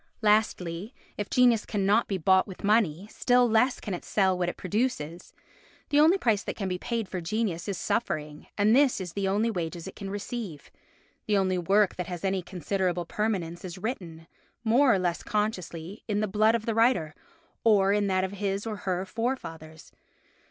[0.23, 4.57] Lastly, if genius cannot be bought with money, still less can it sell what it
[4.57, 5.31] produces.
[5.89, 9.27] The only price that can be paid for genius is suffering, and this is the
[9.27, 10.71] only wages it can receive.
[11.27, 14.25] The only work that has any considerable permanence is written,
[14.63, 17.13] more or less consciously, in the blood of the writer,
[17.63, 19.91] or in that of his or her forefathers.